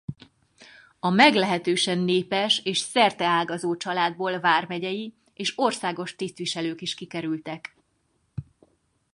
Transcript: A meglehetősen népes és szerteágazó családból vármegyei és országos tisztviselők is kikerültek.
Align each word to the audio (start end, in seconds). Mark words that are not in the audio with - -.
A 0.99 1.09
meglehetősen 1.09 1.97
népes 1.99 2.59
és 2.59 2.77
szerteágazó 2.77 3.75
családból 3.77 4.39
vármegyei 4.39 5.13
és 5.33 5.53
országos 5.57 6.15
tisztviselők 6.15 6.81
is 6.81 6.93
kikerültek. 6.95 7.75